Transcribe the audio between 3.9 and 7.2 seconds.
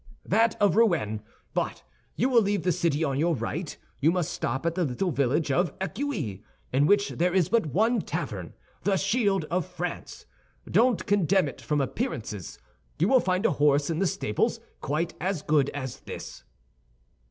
You must stop at the little village of Eccuis, in which